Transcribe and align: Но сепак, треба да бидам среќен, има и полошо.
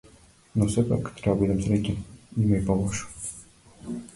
Но 0.55 0.67
сепак, 0.75 1.11
треба 1.19 1.33
да 1.35 1.41
бидам 1.43 1.61
среќен, 1.67 2.01
има 2.47 2.59
и 2.61 2.65
полошо. 2.71 3.15